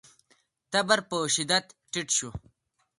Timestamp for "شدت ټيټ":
1.35-2.07